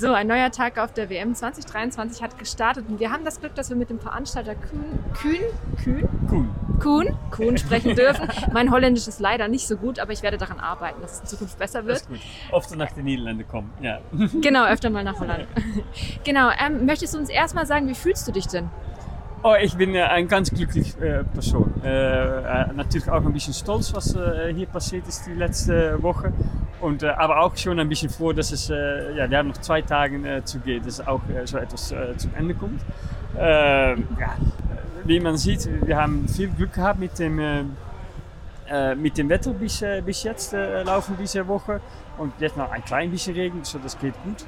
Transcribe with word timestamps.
So, 0.00 0.14
ein 0.14 0.28
neuer 0.28 0.50
Tag 0.50 0.78
auf 0.78 0.94
der 0.94 1.10
WM 1.10 1.34
2023 1.34 2.22
hat 2.22 2.38
gestartet 2.38 2.86
und 2.88 3.00
wir 3.00 3.12
haben 3.12 3.22
das 3.22 3.38
Glück, 3.38 3.54
dass 3.54 3.68
wir 3.68 3.76
mit 3.76 3.90
dem 3.90 4.00
Veranstalter 4.00 4.54
Kühn, 4.54 4.98
Kühn, 5.12 5.42
Kühn, 5.84 6.08
Kuhn. 6.26 6.48
Kuhn, 6.80 7.16
Kuhn 7.30 7.58
sprechen 7.58 7.94
dürfen. 7.94 8.26
mein 8.54 8.70
Holländisch 8.72 9.06
ist 9.08 9.20
leider 9.20 9.46
nicht 9.48 9.66
so 9.68 9.76
gut, 9.76 9.98
aber 9.98 10.12
ich 10.12 10.22
werde 10.22 10.38
daran 10.38 10.58
arbeiten, 10.58 11.02
dass 11.02 11.16
es 11.16 11.20
in 11.20 11.26
Zukunft 11.26 11.58
besser 11.58 11.82
Das 11.82 11.86
wird. 11.86 11.98
ist 11.98 12.08
gut. 12.08 12.18
Oft 12.50 12.74
nach 12.76 12.90
den 12.92 13.04
Niederlanden 13.04 13.46
kommen. 13.46 13.70
Ja. 13.82 13.98
Genau, 14.40 14.64
öfter 14.64 14.88
mal 14.88 15.04
nach 15.04 15.20
Holland. 15.20 15.46
Genau, 16.24 16.48
ähm, 16.48 16.86
möchtest 16.86 17.12
du 17.12 17.18
uns 17.18 17.28
erstmal 17.28 17.66
sagen, 17.66 17.86
wie 17.86 17.94
fühlst 17.94 18.26
du 18.26 18.32
dich 18.32 18.46
denn? 18.46 18.70
Oh, 19.42 19.54
ich 19.60 19.76
bin 19.76 19.94
äh, 19.94 20.00
ein 20.04 20.28
ganz 20.28 20.50
glückliche 20.50 20.98
äh, 20.98 21.24
Person. 21.24 21.74
Äh, 21.84 21.88
äh, 21.88 22.72
natürlich 22.72 23.10
auch 23.10 23.22
ein 23.22 23.32
bisschen 23.34 23.52
stolz, 23.52 23.92
was 23.92 24.14
äh, 24.14 24.50
hier 24.54 24.66
passiert 24.66 25.06
ist 25.08 25.26
die 25.26 25.34
letzte 25.34 26.02
Woche. 26.02 26.32
Und, 26.80 27.02
äh, 27.02 27.08
aber 27.08 27.40
auch 27.40 27.56
schon 27.56 27.78
ein 27.78 27.88
bisschen 27.88 28.10
froh, 28.10 28.32
dass 28.32 28.52
es, 28.52 28.70
äh, 28.70 29.14
ja, 29.14 29.30
wir 29.30 29.38
haben 29.38 29.48
noch 29.48 29.58
zwei 29.58 29.82
Tage 29.82 30.16
äh, 30.26 30.44
zu 30.44 30.58
gehen, 30.60 30.82
dass 30.82 31.06
auch 31.06 31.20
so 31.44 31.58
etwas 31.58 31.94
zum 32.16 32.34
Ende 32.34 32.54
kommt. 32.54 32.80
Äh, 33.36 33.96
ja, 33.96 34.36
wie 35.04 35.20
man 35.20 35.36
sieht, 35.36 35.68
wir 35.86 35.96
haben 35.96 36.26
viel 36.28 36.48
Glück 36.48 36.74
gehabt 36.74 36.98
mit 36.98 37.18
dem, 37.18 37.76
mit 38.96 39.18
dem 39.18 39.28
Wetter 39.28 39.52
bis, 39.52 39.82
bis 40.04 40.22
jetzt 40.22 40.52
laufen 40.52 41.16
diese 41.18 41.46
Woche. 41.48 41.80
Und 42.18 42.32
jetzt 42.38 42.56
noch 42.56 42.70
ein 42.70 42.84
klein 42.84 43.10
bisschen 43.10 43.34
Regen, 43.34 43.64
so 43.64 43.78
das 43.78 43.98
geht 43.98 44.14
gut. 44.22 44.44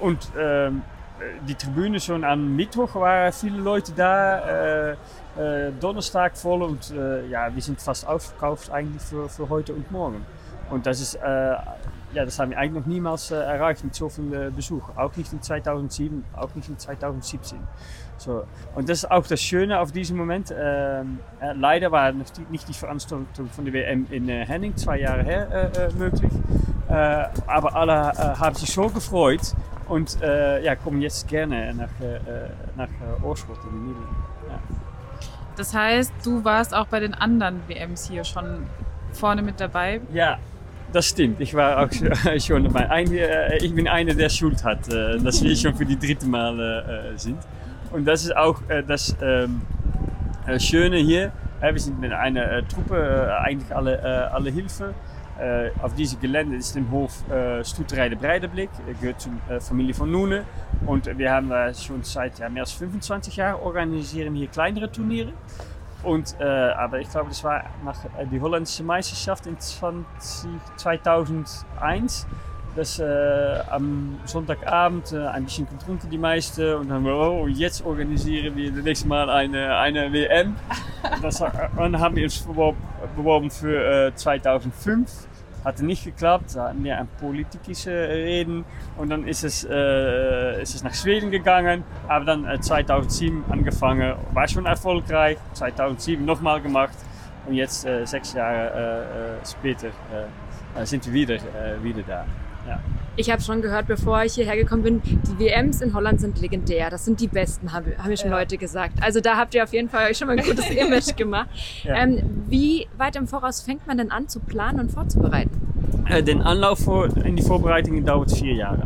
Und 0.00 0.18
ähm, 0.38 0.82
die 1.46 1.54
Tribüne 1.54 2.00
schon 2.00 2.24
am 2.24 2.56
Mittwoch 2.56 2.94
waren 2.94 3.32
viele 3.32 3.58
Leute 3.58 3.92
da. 3.92 4.96
Donnerstag 5.80 6.36
voll 6.36 6.62
und 6.62 6.92
ja, 7.30 7.54
wir 7.54 7.62
sind 7.62 7.80
fast 7.80 8.06
ausverkauft 8.08 8.70
eigentlich 8.70 9.02
für, 9.02 9.28
für 9.28 9.48
heute 9.48 9.74
und 9.74 9.90
morgen. 9.92 10.24
Und 10.70 10.86
das 10.86 11.00
ist, 11.00 11.14
äh, 11.16 11.56
ja, 12.12 12.24
das 12.24 12.38
haben 12.38 12.50
wir 12.50 12.58
eigentlich 12.58 12.84
noch 12.84 12.86
niemals 12.86 13.30
äh, 13.30 13.36
erreicht 13.36 13.84
mit 13.84 13.94
so 13.94 14.08
viel 14.08 14.32
äh, 14.32 14.50
Besuch. 14.50 14.82
Auch 14.96 15.14
nicht 15.16 15.32
in 15.32 15.42
2007, 15.42 16.24
auch 16.36 16.54
nicht 16.54 16.68
in 16.68 16.78
2017. 16.78 17.58
So. 18.16 18.44
Und 18.74 18.88
das 18.88 18.98
ist 18.98 19.10
auch 19.10 19.26
das 19.26 19.40
Schöne 19.40 19.80
auf 19.80 19.92
diesem 19.92 20.16
Moment. 20.16 20.54
Ähm, 20.56 21.20
äh, 21.40 21.52
leider 21.54 21.90
war 21.90 22.12
nicht 22.12 22.68
die 22.68 22.74
Veranstaltung 22.74 23.26
von 23.50 23.64
der 23.64 23.74
WM 23.74 24.06
in 24.10 24.28
äh, 24.28 24.44
Henning 24.46 24.76
zwei 24.76 24.98
Jahre 25.00 25.22
her 25.22 25.72
äh, 25.74 25.92
möglich. 25.94 26.32
Aber 26.88 27.76
alle 27.76 28.12
haben 28.40 28.56
sich 28.56 28.72
so 28.72 28.88
gefreut 28.88 29.54
und 29.88 30.18
ja, 30.20 30.74
kommen 30.74 31.00
jetzt 31.00 31.28
gerne 31.28 31.72
nach, 31.72 31.88
nach 32.76 32.88
Oorschot 33.22 33.58
in 33.62 33.70
die 33.70 33.78
Niederlande. 33.86 34.16
Ja. 34.48 34.58
Das 35.56 35.72
heißt, 35.72 36.12
du 36.24 36.42
warst 36.42 36.74
auch 36.74 36.88
bei 36.88 36.98
den 36.98 37.14
anderen 37.14 37.60
WMs 37.68 38.08
hier 38.08 38.24
schon 38.24 38.66
vorne 39.12 39.42
mit 39.42 39.60
dabei. 39.60 40.00
Ja, 40.12 40.38
das 40.92 41.06
stimmt. 41.06 41.40
Ich 41.40 41.54
war 41.54 41.84
auch 41.84 41.90
schon 42.38 42.64
dabei. 42.64 42.90
Ein, 42.90 43.12
ich 43.60 43.74
bin 43.74 43.88
einer, 43.88 44.14
der 44.14 44.28
Schuld 44.28 44.62
hat, 44.64 44.92
dass 44.92 45.42
wir 45.42 45.54
schon 45.56 45.74
für 45.74 45.84
die 45.84 45.98
dritte 45.98 46.26
Mal 46.26 47.12
sind. 47.16 47.38
Und 47.92 48.04
das 48.04 48.24
ist 48.24 48.36
auch 48.36 48.60
äh, 48.68 48.82
das 48.82 49.16
äh, 49.20 49.48
Schöne 50.58 50.98
hier. 50.98 51.32
Wir 51.60 51.78
sind 51.78 52.00
mit 52.00 52.12
einer 52.12 52.66
Truppe, 52.68 53.36
eigentlich 53.42 53.74
alle, 53.74 54.32
alle 54.32 54.50
Hilfe. 54.50 54.94
Auf 55.82 55.94
diesem 55.94 56.20
Gelände 56.20 56.56
ist 56.56 56.74
im 56.74 56.90
Hof 56.90 57.22
äh, 57.30 57.62
de 57.62 58.14
Breideblick, 58.14 58.70
gehört 59.00 59.20
zur 59.20 59.32
Familie 59.60 59.92
von 59.92 60.10
Nune. 60.10 60.44
Und 60.86 61.06
wir 61.18 61.30
haben 61.30 61.52
schon 61.74 62.02
seit 62.02 62.38
ja, 62.38 62.48
mehr 62.48 62.62
als 62.62 62.72
25 62.72 63.36
Jahren 63.36 63.60
organisieren 63.60 64.34
hier 64.34 64.48
kleinere 64.48 64.90
Turniere. 64.90 65.32
Und, 66.02 66.36
äh, 66.40 66.44
aber 66.44 67.00
ich 67.00 67.10
glaube, 67.10 67.28
das 67.28 67.44
war 67.44 67.64
nach 67.84 68.04
äh, 68.04 68.26
die 68.30 68.40
holländische 68.40 68.82
Meisterschaft 68.82 69.46
in 69.46 69.58
20, 69.58 70.50
2001. 70.76 72.26
Das 72.76 73.00
äh, 73.00 73.58
am 73.68 74.18
Sonntagabend 74.24 75.12
äh, 75.12 75.26
ein 75.26 75.44
bisschen 75.44 75.68
getrunken, 75.68 76.08
die 76.08 76.18
meisten. 76.18 76.74
Und 76.74 76.88
dann 76.88 77.04
oh, 77.06 77.46
jetzt 77.48 77.84
organisieren 77.84 78.56
wir 78.56 78.70
das 78.70 78.84
nächste 78.84 79.08
Mal 79.08 79.28
eine, 79.28 79.76
eine 79.76 80.12
WM. 80.12 80.56
Das, 81.20 81.40
äh, 81.40 81.50
dann 81.76 81.98
haben 81.98 82.16
wir 82.16 82.24
uns 82.24 82.38
beworben, 82.38 82.78
beworben 83.16 83.50
für 83.50 84.06
äh, 84.06 84.14
2005. 84.14 85.26
Hatte 85.64 85.84
nicht 85.84 86.04
geklappt, 86.04 86.54
da 86.54 86.68
hatten 86.68 86.82
wir 86.82 86.98
ein 86.98 87.08
politische 87.20 87.90
Reden. 87.90 88.64
Und 88.96 89.10
dann 89.10 89.26
ist 89.26 89.44
es, 89.44 89.64
äh, 89.64 90.62
ist 90.62 90.74
es 90.74 90.82
nach 90.82 90.94
Schweden 90.94 91.30
gegangen. 91.30 91.84
Aber 92.08 92.24
dann 92.24 92.46
äh, 92.46 92.60
2007 92.60 93.44
angefangen, 93.50 94.14
war 94.32 94.48
schon 94.48 94.66
erfolgreich. 94.66 95.36
2007 95.54 96.24
nochmal 96.24 96.60
gemacht. 96.60 96.96
Und 97.46 97.54
jetzt, 97.54 97.84
äh, 97.84 98.06
sechs 98.06 98.32
Jahre 98.32 98.70
äh, 98.74 99.42
äh, 99.42 99.46
später, 99.46 99.88
äh, 99.88 100.80
äh, 100.80 100.86
sind 100.86 101.06
wir 101.06 101.12
wieder, 101.12 101.34
äh, 101.34 101.82
wieder 101.82 102.02
da. 102.02 102.24
Ja. 102.66 102.80
Ich 103.20 103.30
habe 103.30 103.42
schon 103.42 103.60
gehört, 103.60 103.86
bevor 103.86 104.24
ich 104.24 104.32
hierher 104.32 104.56
gekommen 104.56 104.82
bin, 104.82 105.02
die 105.04 105.38
WMs 105.38 105.82
in 105.82 105.92
Holland 105.92 106.22
sind 106.22 106.40
legendär. 106.40 106.88
Das 106.88 107.04
sind 107.04 107.20
die 107.20 107.28
besten, 107.28 107.70
haben, 107.70 107.92
haben 107.98 108.08
mir 108.08 108.16
schon 108.16 108.30
Ja. 108.30 108.38
Leute 108.38 108.56
gesagt. 108.56 108.94
Also 109.02 109.20
da 109.20 109.36
habt 109.36 109.54
ihr 109.54 109.62
auf 109.62 109.74
jeden 109.74 109.90
Fall 109.90 110.10
euch 110.10 110.16
schon 110.16 110.26
mal 110.26 110.38
ein 110.38 110.42
gutes 110.42 110.70
Image 110.70 111.14
gemacht. 111.16 111.50
Ja. 111.84 111.96
Ähm, 111.96 112.44
wie 112.46 112.88
weit 112.96 113.16
im 113.16 113.28
Voraus 113.28 113.60
fängt 113.60 113.86
man 113.86 113.98
denn 113.98 114.10
an 114.10 114.28
zu 114.28 114.40
planen 114.40 114.80
und 114.80 114.90
vorzubereiten? 114.90 115.50
Äh, 116.08 116.22
den 116.22 116.40
Anlauf 116.40 116.78
voor, 116.78 117.14
in 117.22 117.36
die 117.36 117.42
Voorbereidingen 117.42 118.06
dauert 118.06 118.32
vier 118.32 118.54
Jahre. 118.54 118.84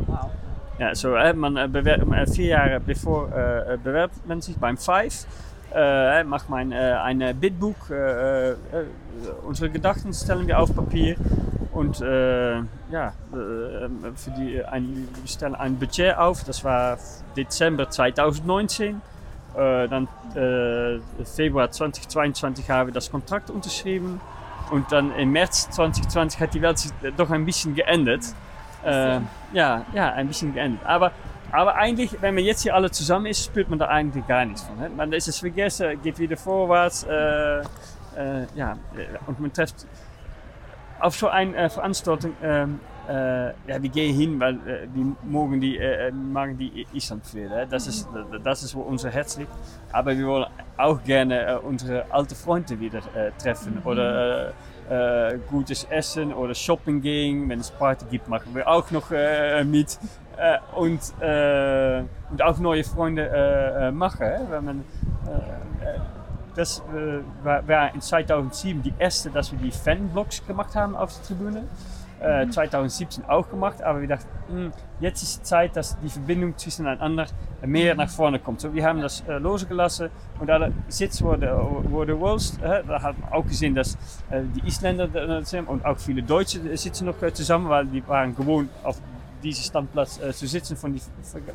Ja, 0.80 0.96
so, 0.96 1.14
äh, 1.14 1.32
man, 1.32 1.56
äh, 1.56 1.66
äh, 1.66 2.26
vier 2.26 2.46
Jahre 2.46 2.80
bevor 2.80 3.30
äh, 3.32 3.74
äh, 3.74 3.78
bewerbt 3.78 4.26
man 4.26 4.40
sich 4.40 4.56
beim 4.56 4.76
Five. 4.76 5.26
Äh, 5.72 6.24
macht 6.24 6.50
man 6.50 6.72
äh, 6.72 6.74
ein 6.74 7.22
Bitbook. 7.38 7.88
Äh, 7.88 8.54
unsere 9.46 9.70
Gedanken 9.70 10.12
stellen 10.12 10.48
wir 10.48 10.58
auf 10.58 10.74
Papier. 10.74 11.14
Und 11.74 12.00
äh, 12.00 12.54
ja, 12.90 13.08
äh, 13.32 13.88
für 14.14 14.30
die, 14.38 14.64
ein, 14.64 15.08
wir 15.20 15.28
stellen 15.28 15.56
ein 15.56 15.76
Budget 15.76 16.16
auf. 16.16 16.44
Das 16.44 16.62
war 16.62 16.98
Dezember 17.36 17.90
2019. 17.90 19.02
Äh, 19.56 19.88
dann 19.88 20.08
äh, 20.36 21.00
Februar 21.24 21.70
2022 21.70 22.70
haben 22.70 22.88
wir 22.88 22.94
das 22.94 23.10
Kontrakt 23.10 23.50
unterschrieben. 23.50 24.20
Und 24.70 24.92
dann 24.92 25.14
im 25.16 25.32
März 25.32 25.68
2020 25.70 26.40
hat 26.40 26.54
die 26.54 26.62
Welt 26.62 26.78
sich 26.78 26.92
doch 27.16 27.30
ein 27.30 27.44
bisschen 27.44 27.74
geändert. 27.74 28.22
Äh, 28.84 29.18
ja, 29.52 29.84
ja, 29.92 30.12
ein 30.12 30.28
bisschen 30.28 30.54
geändert. 30.54 30.86
Aber, 30.86 31.10
aber 31.50 31.74
eigentlich, 31.74 32.16
wenn 32.20 32.36
man 32.36 32.44
jetzt 32.44 32.62
hier 32.62 32.76
alle 32.76 32.92
zusammen 32.92 33.26
ist, 33.26 33.44
spürt 33.44 33.68
man 33.68 33.80
da 33.80 33.88
eigentlich 33.88 34.24
gar 34.28 34.44
nichts 34.44 34.62
von. 34.62 34.78
Hè? 34.78 34.88
Man 34.90 35.12
ist 35.12 35.26
es 35.26 35.40
vergessen, 35.40 36.00
geht 36.02 36.20
wieder 36.20 36.36
vorwärts. 36.36 37.02
Äh, 37.02 37.60
äh, 38.16 38.46
ja, 38.54 38.76
und 39.26 39.40
man 39.40 39.52
trifft 39.52 39.86
auf 41.00 41.16
so 41.16 41.28
eine 41.28 41.56
äh, 41.56 41.68
Veranstaltung. 41.68 42.32
ähm, 42.42 42.80
äh, 43.08 43.48
ja, 43.48 43.82
wir 43.82 43.90
gehen 43.90 44.16
hin, 44.16 44.40
weil 44.40 44.54
äh, 44.66 44.88
wir 44.94 45.14
morgen 45.24 45.60
die, 45.60 45.76
äh, 45.76 46.10
morgen 46.10 46.56
die 46.56 46.86
Island. 46.94 47.22
Hè? 47.34 47.66
Das, 47.66 47.86
ist, 47.86 48.08
das 48.42 48.62
ist, 48.62 48.74
wo 48.74 48.80
unser 48.80 49.10
Herz 49.10 49.36
liegt. 49.36 49.52
Aber 49.92 50.16
wir 50.16 50.26
wollen 50.26 50.46
auch 50.78 51.02
gerne 51.04 51.60
unsere 51.60 52.10
alten 52.10 52.34
Freunde 52.34 52.80
wieder 52.80 53.02
treffen. 53.38 53.82
Oder 53.84 54.54
äh, 54.88 55.34
äh, 55.34 55.38
gutes 55.50 55.84
Essen 55.84 56.32
oder 56.32 56.54
Shopping 56.54 57.02
gehen. 57.02 57.48
Wenn 57.48 57.60
es 57.60 57.70
Party 57.70 58.06
gibt, 58.10 58.28
machen 58.28 58.54
wir 58.54 58.66
auch 58.66 58.90
noch 58.90 59.10
mit. 59.64 59.98
Und, 60.74 61.00
äh, 61.20 62.02
und 62.30 62.42
auch 62.42 62.58
neue 62.58 62.84
Freunde 62.84 63.92
machen. 63.94 64.26
Wenn 64.48 64.64
man, 64.64 64.84
das 66.54 66.80
äh, 66.80 67.20
war, 67.44 67.66
war 67.66 67.94
in 67.94 68.00
2007 68.00 68.82
die 68.82 68.94
erste, 68.98 69.30
dass 69.30 69.52
wir 69.52 69.58
die 69.58 69.70
Fanblogs 69.70 70.46
gemacht 70.46 70.74
haben 70.74 70.94
auf 70.96 71.14
der 71.14 71.26
Tribüne. 71.26 71.64
Äh, 72.20 72.48
2017 72.48 73.24
auch 73.26 73.50
gemacht, 73.50 73.82
aber 73.82 74.00
wir 74.00 74.08
dachten, 74.08 74.28
hm, 74.48 74.72
jetzt 75.00 75.22
ist 75.22 75.40
die 75.40 75.42
Zeit, 75.42 75.76
dass 75.76 75.98
die 76.00 76.08
Verbindung 76.08 76.56
zwischen 76.56 76.86
einander 76.86 77.26
mehr 77.66 77.94
nach 77.94 78.08
vorne 78.08 78.38
kommt. 78.38 78.60
So, 78.60 78.72
wir 78.72 78.84
haben 78.84 79.02
das 79.02 79.22
äh, 79.28 79.36
losgelassen 79.38 80.08
und 80.38 80.48
alle 80.48 80.72
Sitz 80.88 81.20
wurde, 81.20 81.54
wurde 81.90 82.18
Worlds. 82.18 82.56
Äh, 82.62 82.82
da 82.86 83.02
haben 83.02 83.18
wir 83.20 83.34
auch 83.34 83.44
gesehen, 83.44 83.74
dass 83.74 83.94
äh, 84.30 84.42
die 84.54 84.66
Isländer 84.66 85.44
sind 85.44 85.68
und 85.68 85.84
auch 85.84 85.98
viele 85.98 86.22
Deutsche 86.22 86.60
äh, 86.60 86.76
sitzen 86.76 87.06
noch 87.06 87.20
äh, 87.20 87.32
zusammen, 87.34 87.68
weil 87.68 87.86
die 87.86 88.06
waren 88.08 88.34
gewohnt 88.34 88.70
auf 88.84 88.98
diesem 89.44 89.64
Standplatz 89.64 90.20
äh, 90.20 90.32
zu 90.32 90.46
sitzen 90.46 90.76
von 90.76 90.92
die 90.92 91.00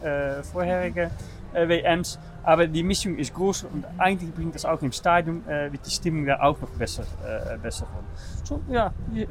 äh, 0.05 0.43
vorherigen 0.43 1.09
WMs. 1.53 2.19
Aber 2.43 2.67
die 2.67 2.83
Mischung 2.83 3.17
ist 3.17 3.33
groß 3.33 3.65
und 3.65 3.85
eigentlich 3.97 4.33
bringt 4.33 4.55
das 4.55 4.65
auch 4.65 4.81
im 4.81 4.91
Stadion, 4.91 5.43
wird 5.45 5.85
die 5.85 5.91
Stimmung 5.91 6.25
da 6.25 6.39
auch 6.39 6.59
noch 6.61 6.69
besser, 6.69 7.03
äh, 7.25 7.57
besser 7.57 7.87
von. 7.87 8.61
Ja, 8.69 8.93
wir, 9.11 9.27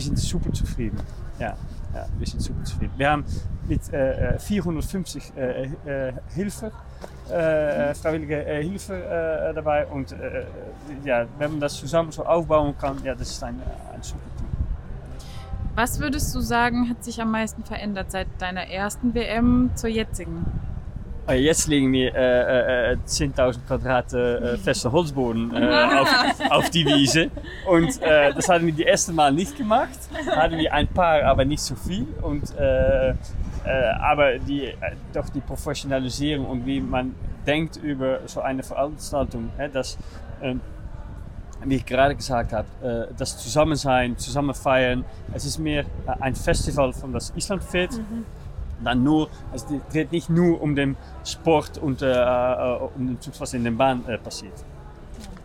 sind 0.00 0.18
super 0.18 0.52
zufrieden. 0.52 0.98
Ja, 1.38 1.56
ja, 1.94 2.06
wir 2.18 2.26
sind 2.26 2.42
super 2.42 2.62
zufrieden. 2.64 2.92
Wir 2.96 3.10
haben 3.10 3.24
mit 3.66 3.92
äh, 3.92 4.38
450 4.38 5.32
äh, 5.36 5.64
äh, 5.64 6.12
Hilfe, 6.34 6.72
äh, 7.30 7.94
freiwillige 7.94 8.44
äh, 8.44 8.62
Hilfe 8.62 8.94
äh, 8.94 9.54
dabei 9.54 9.86
und 9.86 10.12
äh, 10.12 10.46
ja, 11.04 11.26
wenn 11.38 11.52
man 11.52 11.60
das 11.60 11.74
zusammen 11.74 12.12
so 12.12 12.24
aufbauen 12.24 12.74
kann, 12.78 13.02
ja, 13.04 13.14
das 13.14 13.30
ist 13.30 13.42
ein, 13.42 13.60
ein 13.92 14.02
super. 14.02 14.37
Was 15.78 16.00
würdest 16.00 16.34
du 16.34 16.40
sagen, 16.40 16.90
hat 16.90 17.04
sich 17.04 17.22
am 17.22 17.30
meisten 17.30 17.62
verändert 17.62 18.10
seit 18.10 18.26
deiner 18.40 18.62
ersten 18.62 19.14
WM 19.14 19.70
zur 19.76 19.88
jetzigen? 19.88 20.44
Oh, 21.28 21.30
jetzt 21.30 21.68
legen 21.68 21.92
wir 21.92 22.12
äh, 22.16 22.94
äh, 22.94 22.96
10.000 23.06 23.58
Quadrat 23.64 24.12
äh, 24.12 24.58
feste 24.58 24.90
Holzboden 24.90 25.54
äh, 25.54 25.88
auf, 26.00 26.40
auf, 26.50 26.70
die 26.70 26.84
Wiese. 26.84 27.30
Und 27.70 28.02
äh, 28.02 28.34
das 28.34 28.48
hatten 28.48 28.66
wir 28.66 28.72
die 28.72 28.82
erste 28.82 29.12
Mal 29.12 29.32
nicht 29.32 29.56
gemacht. 29.56 30.00
Hatten 30.26 30.58
wir 30.58 30.74
ein 30.74 30.88
paar, 30.88 31.22
aber 31.22 31.44
nicht 31.44 31.62
so 31.62 31.76
viel. 31.76 32.08
Und, 32.22 32.58
äh, 32.58 33.14
aber 34.00 34.40
die, 34.40 34.74
doch 35.12 35.28
die 35.28 35.40
Professionalisierung 35.40 36.44
und 36.46 36.66
wie 36.66 36.80
man 36.80 37.14
denkt 37.46 37.76
über 37.76 38.18
so 38.26 38.40
eine 38.40 38.64
Veranstaltung, 38.64 39.50
dass, 39.72 39.96
ähm, 40.42 40.60
wie 41.64 41.76
ich 41.76 41.86
gerade 41.86 42.14
gesagt 42.14 42.52
habe, 42.52 43.08
äh, 43.10 43.14
das 43.16 43.38
Zusammensein, 43.38 44.16
zusammen 44.16 44.54
feiern. 44.54 45.04
Es 45.32 45.44
ist 45.44 45.58
mehr 45.58 45.84
ein 46.20 46.34
Festival 46.34 46.92
von 46.92 47.12
das 47.12 47.32
Island 47.36 47.62
Fit. 47.62 47.92
Mhm 47.92 48.24
dann 48.84 49.02
nur, 49.02 49.28
es 49.52 49.66
geht 49.92 50.12
nicht 50.12 50.30
nur 50.30 50.60
um 50.60 50.74
den 50.74 50.96
Sport 51.24 51.78
und 51.78 52.02
äh, 52.02 52.12
äh 52.12 52.78
um 52.96 53.06
den 53.06 53.20
Zug, 53.20 53.34
was 53.40 53.54
in 53.54 53.64
der 53.64 53.70
Bahn 53.72 54.04
äh, 54.06 54.18
passiert. 54.18 54.52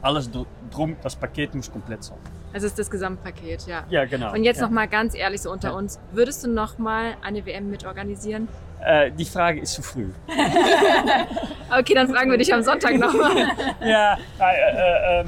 Alles 0.02 0.30
drum, 0.72 0.96
das 1.02 1.16
Paket 1.16 1.56
muss 1.56 1.72
komplett 1.72 2.04
sein. 2.04 2.18
Also 2.54 2.68
ist 2.68 2.78
das 2.78 2.92
Gesamtpaket, 2.92 3.66
ja. 3.66 3.84
Ja, 3.90 4.06
genau. 4.06 4.34
Und 4.34 4.44
jetzt 4.44 4.58
ja. 4.58 4.64
noch 4.64 4.72
mal 4.72 4.88
ganz 4.88 5.16
ehrlich 5.16 5.42
so 5.42 5.52
unter 5.52 5.70
ja. 5.70 5.76
uns, 5.76 6.00
würdest 6.12 6.44
du 6.44 6.50
noch 6.50 6.78
mal 6.78 7.16
eine 7.24 7.46
WM 7.46 7.70
mitorganisieren? 7.70 8.48
Äh, 8.86 9.12
die 9.12 9.26
Frage 9.26 9.62
ist 9.62 9.74
zu 9.74 9.82
früh. 9.82 10.10
okay, 11.80 11.94
dann 11.94 12.08
fragen 12.08 12.32
wir 12.32 12.38
dich 12.38 12.54
am 12.54 12.62
Sonntag 12.62 12.98
nochmal. 12.98 13.48
ja, 13.86 14.18
äh, 14.40 15.22
äh, 15.22 15.26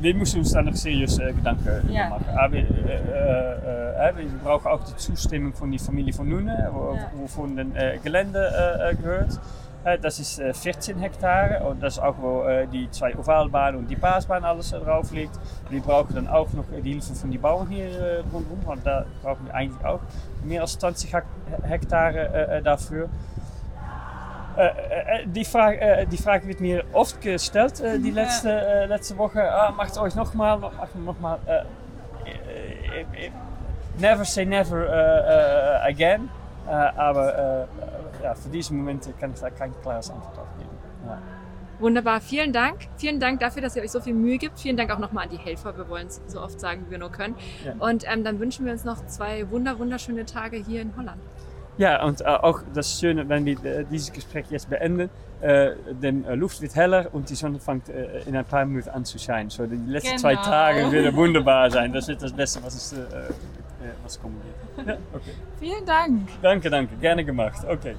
wir 0.00 0.14
müssen 0.14 0.40
uns 0.40 0.52
da 0.52 0.62
noch 0.62 0.74
seriös 0.74 1.18
Gedanken 1.18 1.90
ja. 1.90 2.08
machen. 2.08 2.26
Aber 2.36 2.52
wir 2.52 4.26
brauchen 4.42 4.66
auch 4.66 4.84
die 4.84 4.96
Zustimmung 4.96 5.52
von 5.52 5.70
der 5.70 5.80
Familie 5.80 6.12
von 6.12 6.28
Nune, 6.28 6.70
wovon 7.14 7.56
das 7.56 8.02
Gelände 8.02 8.96
gehört. 9.00 9.40
das 10.02 10.20
ist 10.20 10.40
14 10.40 10.98
Hektar 10.98 11.66
und 11.66 11.82
das 11.82 11.94
ist 11.94 12.02
auch, 12.02 12.16
wo 12.18 12.44
die 12.72 12.90
zwei 12.90 13.16
Ovalbahnen 13.16 13.80
und 13.80 13.90
die 13.90 13.96
Paasbahn 13.96 14.44
alles 14.44 14.70
drauf 14.70 15.12
liegt. 15.12 15.38
Wir 15.68 15.80
brauchen 15.80 16.14
dann 16.14 16.28
auch 16.28 16.52
noch 16.52 16.64
die 16.82 16.92
Hilfe 16.92 17.14
von 17.14 17.30
den 17.30 17.40
Bauern 17.40 17.68
hier 17.68 18.24
rundherum, 18.32 18.60
want 18.64 18.86
da 18.86 19.04
brauchen 19.22 19.46
wir 19.46 19.54
eigentlich 19.54 19.84
auch 19.84 20.00
mehr 20.44 20.62
als 20.62 20.78
20 20.78 21.12
Hektar 21.62 22.60
dafür. 22.62 23.08
Die, 25.26 25.44
Frage, 25.44 26.06
die 26.10 26.16
Frage 26.16 26.46
wird 26.46 26.60
mir 26.60 26.84
oft 26.92 27.20
gestellt, 27.20 27.82
die 27.98 28.10
letzte, 28.10 28.86
letzte 28.88 29.16
Woche. 29.18 29.42
Ah, 29.42 29.72
macht 29.76 29.96
euch 29.98 30.14
nochmal, 30.14 30.58
macht 30.58 30.96
nochmal. 30.96 31.38
never 33.98 34.24
say 34.24 34.44
never 34.44 35.82
again. 35.84 36.28
aber 36.66 37.68
ja, 38.22 38.34
für 38.34 38.48
diesen 38.48 38.78
Moment 38.78 39.08
kann 39.18 39.32
ich 39.32 39.40
da 39.40 39.50
kein 39.50 39.72
klares 39.82 40.10
Antwort 40.10 40.38
auf 40.38 40.48
geben. 40.58 40.70
Ja. 41.06 41.18
Wunderbar, 41.80 42.20
vielen 42.20 42.52
Dank. 42.52 42.88
Vielen 42.98 43.20
Dank 43.20 43.40
dafür, 43.40 43.62
dass 43.62 43.74
ihr 43.74 43.82
euch 43.82 43.90
so 43.90 44.00
viel 44.00 44.12
Mühe 44.12 44.36
gibt. 44.36 44.60
Vielen 44.60 44.76
Dank 44.76 44.90
auch 44.90 44.98
nochmal 44.98 45.24
an 45.24 45.30
die 45.30 45.38
Helfer. 45.38 45.76
Wir 45.78 45.88
wollen 45.88 46.08
es 46.08 46.20
so 46.26 46.40
oft 46.42 46.60
sagen, 46.60 46.84
wie 46.86 46.90
wir 46.90 46.98
nur 46.98 47.10
können. 47.10 47.34
Ja. 47.64 47.72
Und 47.78 48.04
ähm, 48.06 48.22
dann 48.22 48.38
wünschen 48.38 48.66
wir 48.66 48.72
uns 48.72 48.84
noch 48.84 49.06
zwei 49.06 49.50
wunder 49.50 49.78
wunderschöne 49.78 50.26
Tage 50.26 50.58
hier 50.58 50.82
in 50.82 50.94
Holland. 50.96 51.22
Ja, 51.80 52.04
und 52.04 52.26
auch 52.26 52.60
das 52.74 53.00
Schöne, 53.00 53.26
wenn 53.26 53.46
wir 53.46 53.64
äh, 53.64 53.84
dieses 53.90 54.12
Gespräch 54.12 54.44
jetzt 54.50 54.68
beenden, 54.68 55.08
äh, 55.40 55.70
denn 56.02 56.26
Luft 56.38 56.60
wird 56.60 56.76
heller 56.76 57.08
und 57.12 57.30
die 57.30 57.34
Sonne 57.34 57.58
fängt 57.58 57.88
in 57.88 58.36
ein 58.36 58.44
paar 58.44 58.66
Minuten 58.66 58.90
an 58.90 59.06
zu 59.06 59.18
scheinen. 59.18 59.48
So, 59.48 59.66
die 59.66 59.76
letzten 59.90 60.10
genau. 60.10 60.20
zwei 60.20 60.36
Tage 60.36 60.92
werden 60.92 61.16
wunderbar 61.16 61.70
sein. 61.70 61.90
Das 61.90 62.06
ist 62.10 62.22
das 62.22 62.32
Beste, 62.32 62.62
was, 62.62 62.74
es, 62.74 62.92
äh, 62.92 63.06
was 64.02 64.20
kommen 64.20 64.36
wird. 64.76 64.88
Ja, 64.88 64.96
okay. 65.14 65.32
Vielen 65.58 65.86
Dank. 65.86 66.28
Danke, 66.42 66.68
danke. 66.68 66.96
Gerne 66.96 67.24
gemacht. 67.24 67.64
Okay. 67.66 67.94